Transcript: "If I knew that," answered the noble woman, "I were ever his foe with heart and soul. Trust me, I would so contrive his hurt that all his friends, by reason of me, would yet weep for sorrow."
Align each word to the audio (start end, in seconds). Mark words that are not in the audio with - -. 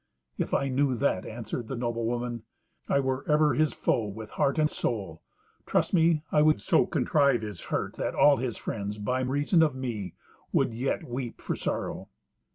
"If 0.39 0.51
I 0.51 0.67
knew 0.67 0.95
that," 0.95 1.27
answered 1.27 1.67
the 1.67 1.75
noble 1.75 2.07
woman, 2.07 2.41
"I 2.89 2.99
were 2.99 3.23
ever 3.29 3.53
his 3.53 3.71
foe 3.71 4.05
with 4.07 4.31
heart 4.31 4.57
and 4.57 4.67
soul. 4.67 5.21
Trust 5.67 5.93
me, 5.93 6.23
I 6.31 6.41
would 6.41 6.59
so 6.59 6.87
contrive 6.87 7.43
his 7.43 7.65
hurt 7.65 7.97
that 7.97 8.15
all 8.15 8.37
his 8.37 8.57
friends, 8.57 8.97
by 8.97 9.19
reason 9.21 9.61
of 9.61 9.75
me, 9.75 10.15
would 10.51 10.73
yet 10.73 11.03
weep 11.07 11.39
for 11.39 11.55
sorrow." 11.55 12.09